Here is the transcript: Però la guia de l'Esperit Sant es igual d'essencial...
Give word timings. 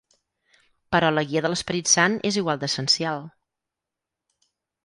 Però 0.95 1.11
la 1.11 1.23
guia 1.33 1.43
de 1.47 1.51
l'Esperit 1.53 1.91
Sant 1.93 2.17
es 2.31 2.39
igual 2.43 2.65
d'essencial... 2.65 3.25